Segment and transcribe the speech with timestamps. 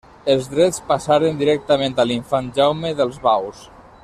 [0.35, 3.67] Els drets passaren directament a l'infant Jaume dels Baus.